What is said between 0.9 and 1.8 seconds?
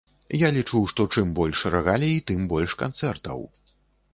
што чым больш